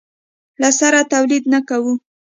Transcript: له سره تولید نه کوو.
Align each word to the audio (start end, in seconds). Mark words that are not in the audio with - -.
له 0.61 0.69
سره 0.79 1.01
تولید 1.13 1.43
نه 1.53 1.59
کوو. 1.69 1.93